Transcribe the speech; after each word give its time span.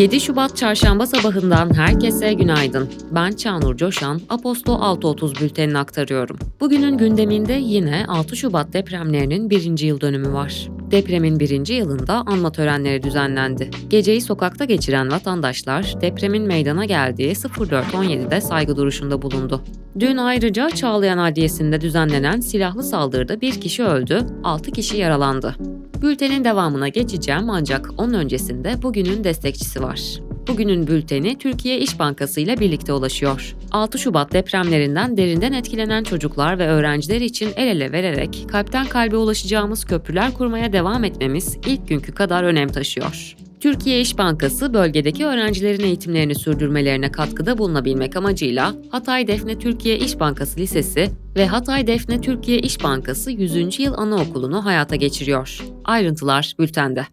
7 0.00 0.20
Şubat 0.20 0.56
çarşamba 0.56 1.06
sabahından 1.06 1.74
herkese 1.74 2.32
günaydın. 2.32 2.88
Ben 3.10 3.32
Çağnur 3.32 3.76
Coşan, 3.76 4.20
Aposto 4.28 4.72
6.30 4.72 5.40
bültenini 5.40 5.78
aktarıyorum. 5.78 6.38
Bugünün 6.60 6.98
gündeminde 6.98 7.52
yine 7.52 8.04
6 8.08 8.36
Şubat 8.36 8.72
depremlerinin 8.72 9.50
birinci 9.50 9.86
yıl 9.86 10.00
dönümü 10.00 10.32
var. 10.32 10.68
Depremin 10.90 11.40
birinci 11.40 11.74
yılında 11.74 12.14
anma 12.26 12.52
törenleri 12.52 13.02
düzenlendi. 13.02 13.70
Geceyi 13.88 14.20
sokakta 14.20 14.64
geçiren 14.64 15.10
vatandaşlar 15.10 15.94
depremin 16.00 16.42
meydana 16.42 16.84
geldiği 16.84 17.32
04.17'de 17.32 18.40
saygı 18.40 18.76
duruşunda 18.76 19.22
bulundu. 19.22 19.62
Dün 19.98 20.16
ayrıca 20.16 20.70
Çağlayan 20.70 21.18
Adliyesi'nde 21.18 21.80
düzenlenen 21.80 22.40
silahlı 22.40 22.82
saldırıda 22.82 23.40
bir 23.40 23.60
kişi 23.60 23.84
öldü, 23.84 24.26
6 24.44 24.70
kişi 24.70 24.96
yaralandı. 24.96 25.56
Bültenin 26.02 26.44
devamına 26.44 26.88
geçeceğim 26.88 27.50
ancak 27.50 27.90
onun 27.98 28.14
öncesinde 28.14 28.82
bugünün 28.82 29.24
destekçisi 29.24 29.82
var. 29.82 30.00
Bugünün 30.48 30.86
bülteni 30.86 31.38
Türkiye 31.38 31.78
İş 31.78 31.98
Bankası 31.98 32.40
ile 32.40 32.60
birlikte 32.60 32.92
ulaşıyor. 32.92 33.56
6 33.70 33.98
Şubat 33.98 34.32
depremlerinden 34.32 35.16
derinden 35.16 35.52
etkilenen 35.52 36.04
çocuklar 36.04 36.58
ve 36.58 36.66
öğrenciler 36.66 37.20
için 37.20 37.50
el 37.56 37.66
ele 37.66 37.92
vererek 37.92 38.46
kalpten 38.48 38.86
kalbe 38.86 39.16
ulaşacağımız 39.16 39.84
köprüler 39.84 40.34
kurmaya 40.34 40.72
devam 40.72 41.04
etmemiz 41.04 41.58
ilk 41.66 41.88
günkü 41.88 42.12
kadar 42.12 42.42
önem 42.42 42.68
taşıyor. 42.68 43.36
Türkiye 43.60 44.00
İş 44.00 44.18
Bankası 44.18 44.74
bölgedeki 44.74 45.26
öğrencilerin 45.26 45.84
eğitimlerini 45.84 46.34
sürdürmelerine 46.34 47.12
katkıda 47.12 47.58
bulunabilmek 47.58 48.16
amacıyla 48.16 48.74
Hatay 48.90 49.26
Defne 49.26 49.58
Türkiye 49.58 49.98
İş 49.98 50.20
Bankası 50.20 50.60
Lisesi 50.60 51.10
ve 51.36 51.46
Hatay 51.46 51.86
Defne 51.86 52.20
Türkiye 52.20 52.58
İş 52.58 52.82
Bankası 52.82 53.30
100. 53.30 53.80
Yıl 53.80 53.94
Anaokulu'nu 53.94 54.64
hayata 54.64 54.96
geçiriyor. 54.96 55.64
Ayrıntılar 55.84 56.54
bültende. 56.58 57.06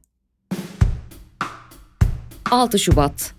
6 2.51 2.79
Şubat 2.79 3.33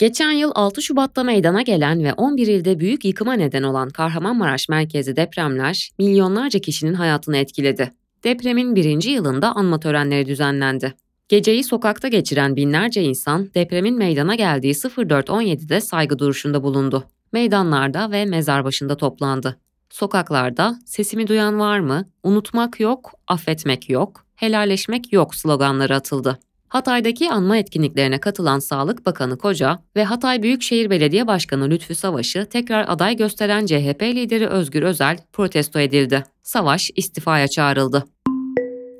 Geçen 0.00 0.32
yıl 0.32 0.52
6 0.54 0.82
Şubat'ta 0.82 1.24
meydana 1.24 1.62
gelen 1.62 2.04
ve 2.04 2.12
11 2.12 2.46
ilde 2.46 2.80
büyük 2.80 3.04
yıkıma 3.04 3.32
neden 3.32 3.62
olan 3.62 3.90
Kahramanmaraş 3.90 4.68
merkezi 4.68 5.16
depremler 5.16 5.90
milyonlarca 5.98 6.58
kişinin 6.58 6.94
hayatını 6.94 7.36
etkiledi. 7.36 7.90
Depremin 8.24 8.76
birinci 8.76 9.10
yılında 9.10 9.52
anma 9.52 9.80
törenleri 9.80 10.26
düzenlendi. 10.26 10.94
Geceyi 11.28 11.64
sokakta 11.64 12.08
geçiren 12.08 12.56
binlerce 12.56 13.02
insan 13.02 13.54
depremin 13.54 13.94
meydana 13.98 14.34
geldiği 14.34 14.72
04.17'de 14.72 15.80
saygı 15.80 16.18
duruşunda 16.18 16.62
bulundu. 16.62 17.04
Meydanlarda 17.32 18.10
ve 18.10 18.24
mezar 18.24 18.64
başında 18.64 18.96
toplandı. 18.96 19.60
Sokaklarda 19.90 20.78
sesimi 20.86 21.26
duyan 21.26 21.58
var 21.58 21.78
mı? 21.78 22.08
Unutmak 22.22 22.80
yok, 22.80 23.12
affetmek 23.28 23.90
yok, 23.90 24.26
helalleşmek 24.34 25.12
yok 25.12 25.34
sloganları 25.34 25.94
atıldı. 25.94 26.38
Hatay'daki 26.68 27.30
anma 27.30 27.56
etkinliklerine 27.56 28.20
katılan 28.20 28.58
Sağlık 28.58 29.06
Bakanı 29.06 29.38
Koca 29.38 29.82
ve 29.96 30.04
Hatay 30.04 30.42
Büyükşehir 30.42 30.90
Belediye 30.90 31.26
Başkanı 31.26 31.70
Lütfü 31.70 31.94
Savaş'ı 31.94 32.46
tekrar 32.46 32.84
aday 32.88 33.16
gösteren 33.16 33.66
CHP 33.66 34.02
lideri 34.02 34.48
Özgür 34.48 34.82
Özel 34.82 35.18
protesto 35.32 35.80
edildi. 35.80 36.24
Savaş 36.42 36.90
istifaya 36.96 37.48
çağrıldı. 37.48 38.04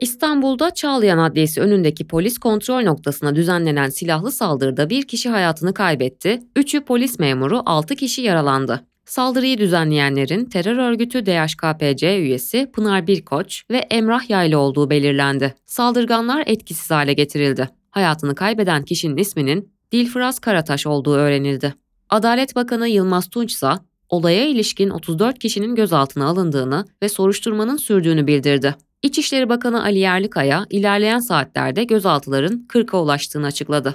İstanbul'da 0.01 0.71
Çağlayan 0.71 1.19
Adliyesi 1.19 1.61
önündeki 1.61 2.07
polis 2.07 2.39
kontrol 2.39 2.83
noktasına 2.83 3.37
düzenlenen 3.37 3.89
silahlı 3.89 4.33
saldırıda 4.33 4.91
bir 4.91 5.03
kişi 5.03 5.29
hayatını 5.31 5.75
kaybetti, 5.75 6.43
üçü 6.57 6.85
polis 6.85 7.19
memuru, 7.19 7.63
altı 7.67 7.97
kişi 7.97 8.23
yaralandı. 8.23 8.85
Saldırıyı 9.05 9.59
düzenleyenlerin 9.59 10.45
terör 10.45 10.77
örgütü 10.77 11.27
DHKPC 11.27 12.19
üyesi 12.19 12.71
Pınar 12.73 13.07
Birkoç 13.07 13.63
ve 13.71 13.77
Emrah 13.77 14.31
Yaylı 14.31 14.59
olduğu 14.59 14.91
belirlendi. 14.91 15.55
Saldırganlar 15.67 16.43
etkisiz 16.47 16.91
hale 16.91 17.13
getirildi. 17.13 17.69
Hayatını 17.91 18.35
kaybeden 18.35 18.85
kişinin 18.85 19.17
isminin 19.17 19.73
Dilfraz 19.93 20.39
Karataş 20.39 20.87
olduğu 20.87 21.15
öğrenildi. 21.15 21.75
Adalet 22.11 22.57
Bakanı 22.57 22.89
Yılmaz 22.89 23.29
Tunç 23.29 23.53
ise 23.53 23.71
olaya 24.09 24.47
ilişkin 24.47 24.91
34 24.91 25.39
kişinin 25.39 25.75
gözaltına 25.75 26.27
alındığını 26.27 26.85
ve 27.03 27.09
soruşturmanın 27.09 27.77
sürdüğünü 27.77 28.27
bildirdi. 28.27 28.75
İçişleri 29.05 29.49
Bakanı 29.49 29.83
Ali 29.83 29.99
Yerlikaya 29.99 30.67
ilerleyen 30.71 31.19
saatlerde 31.19 31.85
gözaltıların 31.85 32.67
40'a 32.69 33.03
ulaştığını 33.03 33.47
açıkladı. 33.47 33.95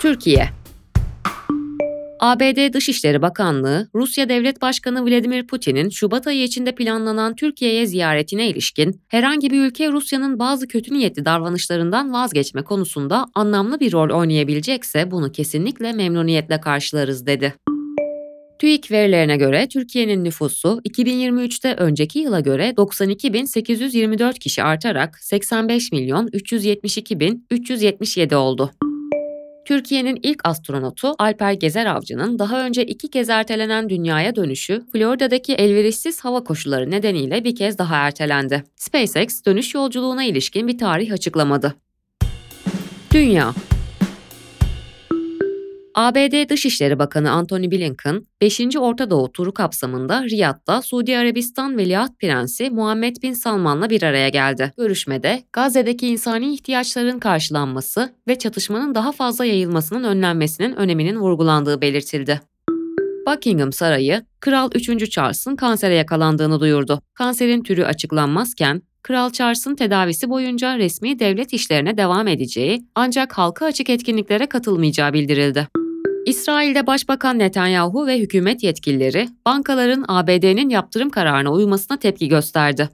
Türkiye 0.00 0.48
ABD 2.20 2.72
Dışişleri 2.72 3.22
Bakanlığı, 3.22 3.88
Rusya 3.94 4.28
Devlet 4.28 4.62
Başkanı 4.62 5.06
Vladimir 5.06 5.46
Putin'in 5.46 5.88
Şubat 5.88 6.26
ayı 6.26 6.42
içinde 6.42 6.74
planlanan 6.74 7.36
Türkiye'ye 7.36 7.86
ziyaretine 7.86 8.48
ilişkin 8.48 9.00
herhangi 9.08 9.50
bir 9.50 9.60
ülke 9.60 9.92
Rusya'nın 9.92 10.38
bazı 10.38 10.68
kötü 10.68 10.94
niyetli 10.94 11.24
davranışlarından 11.24 12.12
vazgeçme 12.12 12.62
konusunda 12.62 13.26
anlamlı 13.34 13.80
bir 13.80 13.92
rol 13.92 14.18
oynayabilecekse 14.18 15.10
bunu 15.10 15.32
kesinlikle 15.32 15.92
memnuniyetle 15.92 16.60
karşılarız 16.60 17.26
dedi. 17.26 17.54
TÜİK 18.62 18.90
verilerine 18.90 19.36
göre 19.36 19.68
Türkiye'nin 19.68 20.24
nüfusu 20.24 20.80
2023'te 20.88 21.74
önceki 21.74 22.18
yıla 22.18 22.40
göre 22.40 22.70
92.824 22.70 24.38
kişi 24.38 24.62
artarak 24.62 25.18
85 25.18 25.92
milyon 25.92 26.28
372.377 26.28 28.34
oldu. 28.34 28.70
Türkiye'nin 29.64 30.18
ilk 30.22 30.40
astronotu 30.44 31.14
Alper 31.18 31.52
Gezer 31.52 31.86
Avcı'nın 31.86 32.38
daha 32.38 32.66
önce 32.66 32.84
iki 32.84 33.10
kez 33.10 33.28
ertelenen 33.28 33.88
dünyaya 33.88 34.36
dönüşü, 34.36 34.82
Florida'daki 34.92 35.54
elverişsiz 35.54 36.20
hava 36.20 36.44
koşulları 36.44 36.90
nedeniyle 36.90 37.44
bir 37.44 37.56
kez 37.56 37.78
daha 37.78 37.96
ertelendi. 37.96 38.64
SpaceX 38.76 39.44
dönüş 39.46 39.74
yolculuğuna 39.74 40.24
ilişkin 40.24 40.68
bir 40.68 40.78
tarih 40.78 41.12
açıklamadı. 41.12 41.74
Dünya 43.14 43.54
ABD 45.94 46.48
Dışişleri 46.48 46.98
Bakanı 46.98 47.30
Antony 47.30 47.70
Blinken, 47.70 48.22
5. 48.40 48.60
Orta 48.76 49.10
Doğu 49.10 49.32
turu 49.32 49.54
kapsamında 49.54 50.24
Riyad'da 50.24 50.82
Suudi 50.82 51.18
Arabistan 51.18 51.76
Veliaht 51.78 52.18
Prensi 52.20 52.70
Muhammed 52.70 53.16
Bin 53.22 53.32
Salman'la 53.32 53.90
bir 53.90 54.02
araya 54.02 54.28
geldi. 54.28 54.72
Görüşmede 54.78 55.42
Gazze'deki 55.52 56.08
insani 56.08 56.54
ihtiyaçların 56.54 57.18
karşılanması 57.18 58.12
ve 58.28 58.38
çatışmanın 58.38 58.94
daha 58.94 59.12
fazla 59.12 59.44
yayılmasının 59.44 60.04
önlenmesinin 60.04 60.76
öneminin 60.76 61.16
vurgulandığı 61.16 61.80
belirtildi. 61.80 62.40
Buckingham 63.26 63.72
Sarayı, 63.72 64.22
Kral 64.40 64.70
3. 64.74 65.10
Charles'ın 65.10 65.56
kansere 65.56 65.94
yakalandığını 65.94 66.60
duyurdu. 66.60 67.00
Kanserin 67.14 67.62
türü 67.62 67.84
açıklanmazken, 67.84 68.82
Kral 69.02 69.30
Charles'ın 69.30 69.74
tedavisi 69.74 70.30
boyunca 70.30 70.78
resmi 70.78 71.18
devlet 71.18 71.52
işlerine 71.52 71.96
devam 71.96 72.28
edeceği 72.28 72.84
ancak 72.94 73.32
halka 73.32 73.66
açık 73.66 73.90
etkinliklere 73.90 74.46
katılmayacağı 74.46 75.12
bildirildi. 75.12 75.68
İsrail'de 76.26 76.86
Başbakan 76.86 77.38
Netanyahu 77.38 78.06
ve 78.06 78.18
hükümet 78.18 78.62
yetkilileri 78.62 79.28
bankaların 79.46 80.04
ABD'nin 80.08 80.68
yaptırım 80.68 81.10
kararına 81.10 81.52
uymasına 81.52 81.96
tepki 81.96 82.28
gösterdi. 82.28 82.88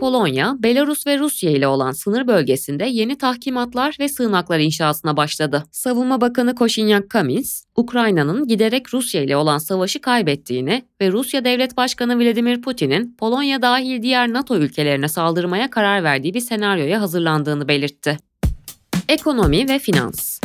Polonya, 0.00 0.56
Belarus 0.58 1.06
ve 1.06 1.18
Rusya 1.18 1.50
ile 1.50 1.66
olan 1.66 1.92
sınır 1.92 2.26
bölgesinde 2.26 2.84
yeni 2.84 3.18
tahkimatlar 3.18 3.96
ve 4.00 4.08
sığınaklar 4.08 4.58
inşasına 4.58 5.16
başladı. 5.16 5.64
Savunma 5.72 6.20
Bakanı 6.20 6.54
Koşinyak 6.54 7.10
Kamins, 7.10 7.64
Ukrayna'nın 7.76 8.48
giderek 8.48 8.94
Rusya 8.94 9.22
ile 9.22 9.36
olan 9.36 9.58
savaşı 9.58 10.00
kaybettiğini 10.00 10.82
ve 11.00 11.12
Rusya 11.12 11.44
Devlet 11.44 11.76
Başkanı 11.76 12.18
Vladimir 12.18 12.62
Putin'in 12.62 13.16
Polonya 13.18 13.62
dahil 13.62 14.02
diğer 14.02 14.32
NATO 14.32 14.56
ülkelerine 14.56 15.08
saldırmaya 15.08 15.70
karar 15.70 16.04
verdiği 16.04 16.34
bir 16.34 16.40
senaryoya 16.40 17.00
hazırlandığını 17.00 17.68
belirtti. 17.68 18.16
Ekonomi 19.08 19.68
ve 19.68 19.78
finans 19.78 20.43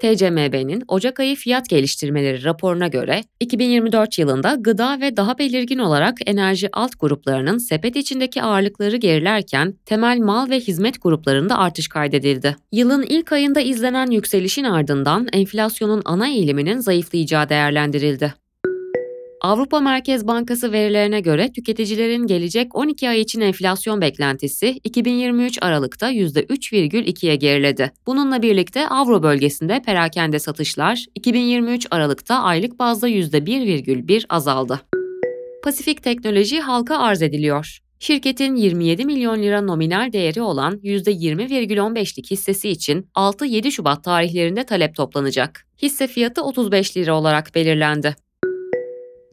TCMB'nin 0.00 0.82
Ocak 0.88 1.20
ayı 1.20 1.36
fiyat 1.36 1.68
geliştirmeleri 1.68 2.44
raporuna 2.44 2.88
göre 2.88 3.20
2024 3.40 4.18
yılında 4.18 4.56
gıda 4.60 5.00
ve 5.00 5.16
daha 5.16 5.38
belirgin 5.38 5.78
olarak 5.78 6.14
enerji 6.26 6.68
alt 6.72 7.00
gruplarının 7.00 7.58
sepet 7.58 7.96
içindeki 7.96 8.42
ağırlıkları 8.42 8.96
gerilerken 8.96 9.74
temel 9.84 10.18
mal 10.18 10.50
ve 10.50 10.60
hizmet 10.60 11.02
gruplarında 11.02 11.58
artış 11.58 11.88
kaydedildi. 11.88 12.56
Yılın 12.72 13.02
ilk 13.02 13.32
ayında 13.32 13.60
izlenen 13.60 14.10
yükselişin 14.10 14.64
ardından 14.64 15.28
enflasyonun 15.32 16.02
ana 16.04 16.28
eğiliminin 16.28 16.78
zayıflayacağı 16.78 17.48
değerlendirildi. 17.48 18.45
Avrupa 19.40 19.80
Merkez 19.80 20.26
Bankası 20.26 20.72
verilerine 20.72 21.20
göre 21.20 21.52
tüketicilerin 21.52 22.26
gelecek 22.26 22.76
12 22.76 23.08
ay 23.08 23.20
için 23.20 23.40
enflasyon 23.40 24.00
beklentisi 24.00 24.80
2023 24.84 25.58
Aralık'ta 25.62 26.12
%3,2'ye 26.12 27.36
geriledi. 27.36 27.92
Bununla 28.06 28.42
birlikte 28.42 28.88
Avro 28.88 29.22
bölgesinde 29.22 29.82
perakende 29.86 30.38
satışlar 30.38 31.04
2023 31.14 31.86
Aralık'ta 31.90 32.42
aylık 32.42 32.78
bazda 32.78 33.08
%1,1 33.08 34.24
azaldı. 34.28 34.80
Pasifik 35.64 36.02
Teknoloji 36.02 36.60
halka 36.60 36.98
arz 36.98 37.22
ediliyor. 37.22 37.78
Şirketin 37.98 38.56
27 38.56 39.04
milyon 39.04 39.42
lira 39.42 39.60
nominal 39.60 40.12
değeri 40.12 40.42
olan 40.42 40.74
%20,15'lik 40.74 42.30
hissesi 42.30 42.68
için 42.68 43.10
6-7 43.14 43.70
Şubat 43.70 44.04
tarihlerinde 44.04 44.66
talep 44.66 44.94
toplanacak. 44.94 45.66
Hisse 45.82 46.06
fiyatı 46.06 46.42
35 46.42 46.96
lira 46.96 47.14
olarak 47.14 47.54
belirlendi. 47.54 48.25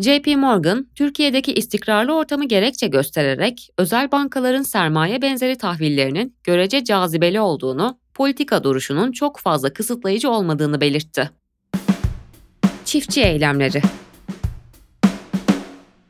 JP 0.03 0.27
Morgan, 0.37 0.87
Türkiye'deki 0.95 1.53
istikrarlı 1.53 2.15
ortamı 2.15 2.47
gerekçe 2.47 2.87
göstererek 2.87 3.69
özel 3.77 4.11
bankaların 4.11 4.61
sermaye 4.63 5.21
benzeri 5.21 5.57
tahvillerinin 5.57 6.35
görece 6.43 6.83
cazibeli 6.83 7.39
olduğunu, 7.39 7.99
politika 8.13 8.63
duruşunun 8.63 9.11
çok 9.11 9.39
fazla 9.39 9.73
kısıtlayıcı 9.73 10.29
olmadığını 10.29 10.81
belirtti. 10.81 11.29
Çiftçi 12.85 13.21
eylemleri 13.21 13.81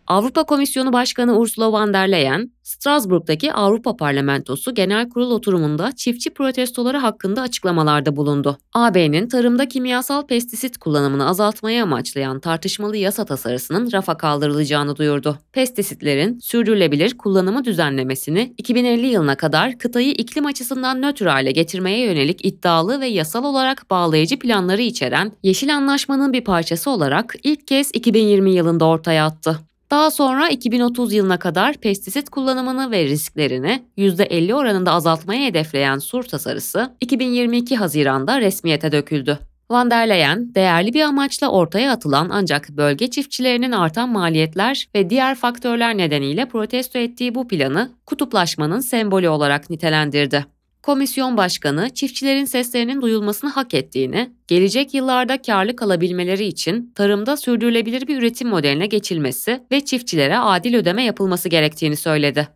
Avrupa 0.07 0.43
Komisyonu 0.43 0.93
Başkanı 0.93 1.37
Ursula 1.37 1.71
von 1.71 1.93
der 1.93 2.11
Leyen, 2.11 2.51
Strasbourg'daki 2.63 3.53
Avrupa 3.53 3.95
Parlamentosu 3.97 4.75
Genel 4.75 5.09
Kurul 5.09 5.31
oturumunda 5.31 5.91
çiftçi 5.95 6.29
protestoları 6.29 6.97
hakkında 6.97 7.41
açıklamalarda 7.41 8.15
bulundu. 8.15 8.57
AB'nin 8.73 9.27
tarımda 9.27 9.67
kimyasal 9.67 10.27
pestisit 10.27 10.77
kullanımını 10.77 11.27
azaltmayı 11.27 11.83
amaçlayan 11.83 12.39
tartışmalı 12.39 12.97
yasa 12.97 13.25
tasarısının 13.25 13.91
rafa 13.91 14.17
kaldırılacağını 14.17 14.95
duyurdu. 14.95 15.37
Pestisitlerin 15.53 16.39
sürdürülebilir 16.39 17.17
kullanımı 17.17 17.65
düzenlemesini 17.65 18.53
2050 18.57 19.07
yılına 19.07 19.35
kadar 19.35 19.77
kıtayı 19.77 20.11
iklim 20.11 20.45
açısından 20.45 21.01
nötr 21.01 21.25
hale 21.25 21.51
getirmeye 21.51 22.05
yönelik 22.05 22.45
iddialı 22.45 23.01
ve 23.01 23.07
yasal 23.07 23.43
olarak 23.43 23.89
bağlayıcı 23.89 24.39
planları 24.39 24.81
içeren 24.81 25.31
Yeşil 25.43 25.75
Anlaşma'nın 25.75 26.33
bir 26.33 26.43
parçası 26.43 26.89
olarak 26.89 27.35
ilk 27.43 27.67
kez 27.67 27.91
2020 27.93 28.51
yılında 28.51 28.85
ortaya 28.85 29.25
attı. 29.25 29.59
Daha 29.93 30.11
sonra 30.11 30.49
2030 30.49 31.13
yılına 31.13 31.39
kadar 31.39 31.73
pestisit 31.73 32.29
kullanımını 32.29 32.91
ve 32.91 33.05
risklerini 33.05 33.83
%50 33.97 34.53
oranında 34.53 34.91
azaltmayı 34.91 35.47
hedefleyen 35.47 35.97
sur 35.97 36.23
tasarısı 36.23 36.95
2022 37.01 37.75
Haziran'da 37.75 38.41
resmiyete 38.41 38.91
döküldü. 38.91 39.39
Van 39.69 39.91
der 39.91 40.09
Leyen, 40.09 40.55
değerli 40.55 40.93
bir 40.93 41.01
amaçla 41.01 41.47
ortaya 41.47 41.91
atılan 41.91 42.29
ancak 42.31 42.69
bölge 42.69 43.09
çiftçilerinin 43.09 43.71
artan 43.71 44.09
maliyetler 44.09 44.87
ve 44.95 45.09
diğer 45.09 45.35
faktörler 45.35 45.97
nedeniyle 45.97 46.45
protesto 46.45 46.99
ettiği 46.99 47.35
bu 47.35 47.47
planı 47.47 47.91
kutuplaşmanın 48.05 48.79
sembolü 48.79 49.29
olarak 49.29 49.69
nitelendirdi. 49.69 50.45
Komisyon 50.83 51.37
Başkanı 51.37 51.89
çiftçilerin 51.89 52.45
seslerinin 52.45 53.01
duyulmasını 53.01 53.49
hak 53.49 53.73
ettiğini, 53.73 54.33
gelecek 54.47 54.93
yıllarda 54.93 55.41
karlı 55.41 55.75
kalabilmeleri 55.75 56.45
için 56.45 56.91
tarımda 56.95 57.37
sürdürülebilir 57.37 58.07
bir 58.07 58.17
üretim 58.17 58.49
modeline 58.49 58.85
geçilmesi 58.85 59.63
ve 59.71 59.85
çiftçilere 59.85 60.37
adil 60.37 60.75
ödeme 60.75 61.03
yapılması 61.03 61.49
gerektiğini 61.49 61.95
söyledi. 61.95 62.47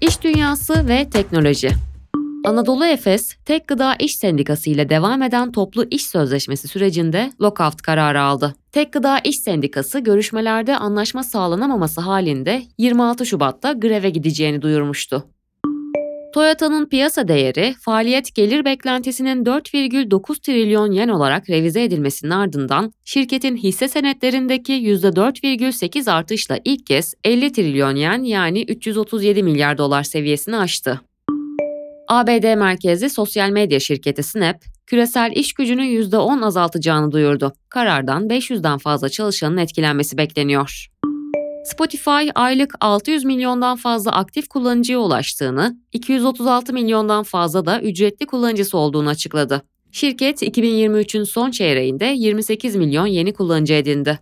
İş 0.00 0.22
dünyası 0.22 0.88
ve 0.88 1.10
teknoloji 1.10 1.70
Anadolu 2.44 2.86
Efes, 2.86 3.34
Tek 3.44 3.68
Gıda 3.68 3.94
İş 3.98 4.16
Sendikası 4.16 4.70
ile 4.70 4.88
devam 4.88 5.22
eden 5.22 5.52
toplu 5.52 5.84
iş 5.90 6.06
sözleşmesi 6.06 6.68
sürecinde 6.68 7.32
lockout 7.40 7.82
kararı 7.82 8.22
aldı. 8.22 8.54
Tek 8.72 8.92
Gıda 8.92 9.18
İş 9.24 9.38
Sendikası 9.38 9.98
görüşmelerde 9.98 10.76
anlaşma 10.76 11.22
sağlanamaması 11.22 12.00
halinde 12.00 12.62
26 12.78 13.26
Şubat'ta 13.26 13.72
greve 13.72 14.10
gideceğini 14.10 14.62
duyurmuştu. 14.62 15.35
Toyota'nın 16.36 16.86
piyasa 16.86 17.28
değeri 17.28 17.74
faaliyet 17.80 18.34
gelir 18.34 18.64
beklentisinin 18.64 19.44
4,9 19.44 20.40
trilyon 20.40 20.90
yen 20.90 21.08
olarak 21.08 21.50
revize 21.50 21.82
edilmesinin 21.82 22.30
ardından 22.30 22.92
şirketin 23.04 23.56
hisse 23.56 23.88
senetlerindeki 23.88 24.72
%4,8 24.72 26.10
artışla 26.10 26.58
ilk 26.64 26.86
kez 26.86 27.14
50 27.24 27.52
trilyon 27.52 27.94
yen 27.94 28.22
yani 28.22 28.62
337 28.62 29.42
milyar 29.42 29.78
dolar 29.78 30.02
seviyesini 30.02 30.56
aştı. 30.56 31.00
ABD 32.08 32.54
merkezli 32.54 33.10
sosyal 33.10 33.50
medya 33.50 33.80
şirketi 33.80 34.22
Snap, 34.22 34.56
küresel 34.86 35.32
iş 35.34 35.52
gücünü 35.52 35.82
%10 35.82 36.44
azaltacağını 36.44 37.12
duyurdu. 37.12 37.52
Karardan 37.68 38.28
500'den 38.28 38.78
fazla 38.78 39.08
çalışanın 39.08 39.56
etkilenmesi 39.56 40.18
bekleniyor. 40.18 40.86
Spotify 41.66 42.30
aylık 42.34 42.74
600 42.80 43.24
milyondan 43.24 43.76
fazla 43.76 44.12
aktif 44.12 44.48
kullanıcıya 44.48 44.98
ulaştığını, 44.98 45.76
236 45.92 46.72
milyondan 46.72 47.22
fazla 47.22 47.66
da 47.66 47.80
ücretli 47.80 48.26
kullanıcısı 48.26 48.78
olduğunu 48.78 49.08
açıkladı. 49.08 49.62
Şirket 49.92 50.42
2023'ün 50.42 51.24
son 51.24 51.50
çeyreğinde 51.50 52.04
28 52.04 52.76
milyon 52.76 53.06
yeni 53.06 53.32
kullanıcı 53.32 53.74
edindi. 53.74 54.18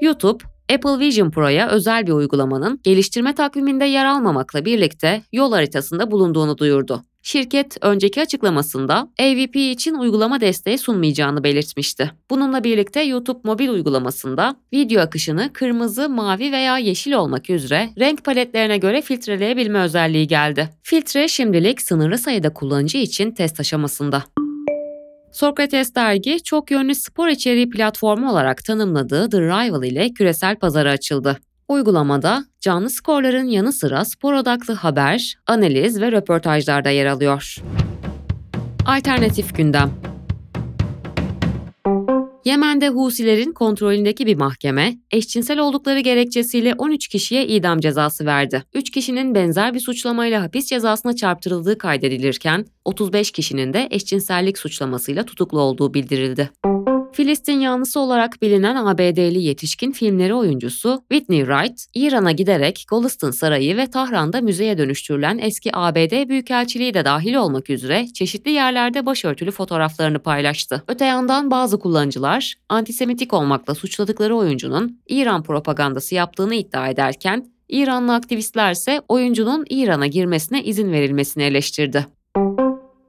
YouTube, 0.00 0.44
Apple 0.72 0.98
Vision 0.98 1.30
Pro'ya 1.30 1.68
özel 1.68 2.06
bir 2.06 2.12
uygulamanın 2.12 2.80
geliştirme 2.82 3.34
takviminde 3.34 3.84
yer 3.84 4.04
almamakla 4.04 4.64
birlikte 4.64 5.22
yol 5.32 5.52
haritasında 5.52 6.10
bulunduğunu 6.10 6.58
duyurdu. 6.58 7.02
Şirket 7.22 7.76
önceki 7.80 8.22
açıklamasında 8.22 9.08
AVP 9.20 9.56
için 9.56 9.94
uygulama 9.94 10.40
desteği 10.40 10.78
sunmayacağını 10.78 11.44
belirtmişti. 11.44 12.10
Bununla 12.30 12.64
birlikte 12.64 13.02
YouTube 13.02 13.38
mobil 13.44 13.68
uygulamasında 13.68 14.56
video 14.72 15.02
akışını 15.02 15.52
kırmızı, 15.52 16.08
mavi 16.08 16.52
veya 16.52 16.78
yeşil 16.78 17.12
olmak 17.12 17.50
üzere 17.50 17.90
renk 17.98 18.24
paletlerine 18.24 18.78
göre 18.78 19.02
filtreleyebilme 19.02 19.78
özelliği 19.78 20.26
geldi. 20.26 20.70
Filtre 20.82 21.28
şimdilik 21.28 21.82
sınırlı 21.82 22.18
sayıda 22.18 22.54
kullanıcı 22.54 22.98
için 22.98 23.30
test 23.30 23.60
aşamasında. 23.60 24.24
Sokrates 25.34 25.94
dergi 25.94 26.42
çok 26.42 26.70
yönlü 26.70 26.94
spor 26.94 27.28
içeriği 27.28 27.70
platformu 27.70 28.30
olarak 28.30 28.64
tanımladığı 28.64 29.30
The 29.30 29.40
Rival 29.40 29.84
ile 29.84 30.08
küresel 30.10 30.56
pazara 30.56 30.90
açıldı. 30.90 31.38
Uygulamada 31.68 32.44
canlı 32.60 32.90
skorların 32.90 33.46
yanı 33.46 33.72
sıra 33.72 34.04
spor 34.04 34.32
odaklı 34.32 34.74
haber, 34.74 35.34
analiz 35.46 36.00
ve 36.00 36.12
röportajlar 36.12 36.84
da 36.84 36.90
yer 36.90 37.06
alıyor. 37.06 37.56
Alternatif 38.86 39.56
gündem 39.56 39.90
Yemen'de 42.44 42.88
Husilerin 42.88 43.52
kontrolündeki 43.52 44.26
bir 44.26 44.36
mahkeme, 44.36 44.94
eşcinsel 45.10 45.58
oldukları 45.58 46.00
gerekçesiyle 46.00 46.74
13 46.78 47.08
kişiye 47.08 47.46
idam 47.46 47.80
cezası 47.80 48.26
verdi. 48.26 48.64
3 48.74 48.90
kişinin 48.90 49.34
benzer 49.34 49.74
bir 49.74 49.80
suçlamayla 49.80 50.42
hapis 50.42 50.66
cezasına 50.66 51.16
çarptırıldığı 51.16 51.78
kaydedilirken, 51.78 52.64
35 52.84 53.30
kişinin 53.30 53.72
de 53.72 53.88
eşcinsellik 53.90 54.58
suçlamasıyla 54.58 55.24
tutuklu 55.24 55.60
olduğu 55.60 55.94
bildirildi. 55.94 56.50
Filistin 57.14 57.60
yanlısı 57.60 58.00
olarak 58.00 58.42
bilinen 58.42 58.76
ABD'li 58.76 59.42
yetişkin 59.42 59.92
filmleri 59.92 60.34
oyuncusu 60.34 61.04
Whitney 61.12 61.40
Wright, 61.40 61.84
İran'a 61.94 62.32
giderek 62.32 62.84
Golistan 62.88 63.30
Sarayı 63.30 63.76
ve 63.76 63.86
Tahran'da 63.90 64.40
müzeye 64.40 64.78
dönüştürülen 64.78 65.38
eski 65.38 65.76
ABD 65.76 66.28
Büyükelçiliği 66.28 66.94
de 66.94 67.04
dahil 67.04 67.34
olmak 67.34 67.70
üzere 67.70 68.06
çeşitli 68.14 68.50
yerlerde 68.50 69.06
başörtülü 69.06 69.50
fotoğraflarını 69.50 70.18
paylaştı. 70.18 70.82
Öte 70.88 71.04
yandan 71.04 71.50
bazı 71.50 71.78
kullanıcılar 71.78 72.54
antisemitik 72.68 73.32
olmakla 73.32 73.74
suçladıkları 73.74 74.36
oyuncunun 74.36 75.00
İran 75.08 75.42
propagandası 75.42 76.14
yaptığını 76.14 76.54
iddia 76.54 76.88
ederken 76.88 77.46
İranlı 77.68 78.14
aktivistler 78.14 78.72
ise 78.72 79.00
oyuncunun 79.08 79.64
İran'a 79.70 80.06
girmesine 80.06 80.64
izin 80.64 80.92
verilmesini 80.92 81.42
eleştirdi. 81.42 82.06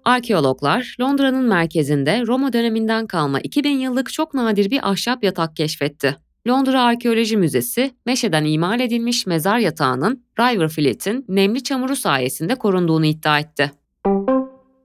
Arkeologlar 0.05 0.95
Londra'nın 1.01 1.45
merkezinde 1.45 2.23
Roma 2.27 2.53
döneminden 2.53 3.07
kalma 3.07 3.39
2000 3.39 3.69
yıllık 3.69 4.13
çok 4.13 4.33
nadir 4.33 4.71
bir 4.71 4.89
ahşap 4.89 5.23
yatak 5.23 5.55
keşfetti. 5.55 6.15
Londra 6.47 6.81
Arkeoloji 6.81 7.37
Müzesi, 7.37 7.91
meşeden 8.05 8.45
imal 8.45 8.79
edilmiş 8.79 9.25
mezar 9.25 9.57
yatağının 9.57 10.23
River 10.39 10.69
Fleet'in 10.69 11.25
nemli 11.27 11.63
çamuru 11.63 11.95
sayesinde 11.95 12.55
korunduğunu 12.55 13.05
iddia 13.05 13.39
etti. 13.39 13.71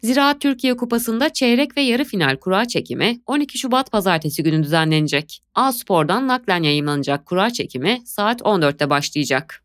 Ziraat 0.03 0.41
Türkiye 0.41 0.77
Kupası'nda 0.77 1.33
çeyrek 1.33 1.77
ve 1.77 1.81
yarı 1.81 2.05
final 2.05 2.37
kura 2.37 2.65
çekimi 2.65 3.21
12 3.27 3.59
Şubat 3.59 3.93
pazartesi 3.93 4.43
günü 4.43 4.63
düzenlenecek. 4.63 5.43
A 5.55 5.73
Spor'dan 5.73 6.29
naklen 6.29 6.63
yayınlanacak 6.63 7.27
kura 7.27 7.51
çekimi 7.51 7.99
saat 8.05 8.41
14'te 8.41 8.91
başlayacak. 8.91 9.65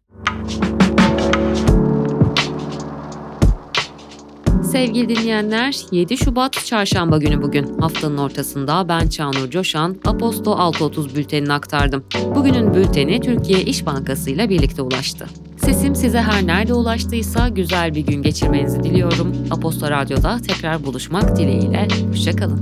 Sevgili 4.76 5.16
dinleyenler, 5.16 5.78
7 5.92 6.18
Şubat 6.18 6.54
Çarşamba 6.66 7.18
günü 7.18 7.42
bugün. 7.42 7.80
Haftanın 7.80 8.18
ortasında 8.18 8.90
ben 8.90 9.08
Çağnur 9.08 9.50
Coşan, 9.50 9.96
Aposto 10.06 10.52
6.30 10.52 11.16
bültenini 11.16 11.54
aktardım. 11.54 12.04
Bugünün 12.36 12.74
bülteni 12.74 13.22
Türkiye 13.22 13.62
İş 13.62 13.86
Bankası 13.86 14.30
ile 14.30 14.50
birlikte 14.50 14.82
ulaştı. 14.82 15.26
Sesim 15.58 15.96
size 15.96 16.22
her 16.22 16.48
nerede 16.48 16.74
ulaştıysa 16.74 17.50
güzel 17.50 17.96
bir 17.96 18.02
gün 18.02 18.22
geçirmenizi 18.22 18.84
diliyorum. 18.84 19.36
Aposto 19.52 19.90
Radyo'da 19.90 20.38
tekrar 20.48 20.86
buluşmak 20.86 21.38
dileğiyle. 21.38 21.88
Hoşçakalın. 22.10 22.62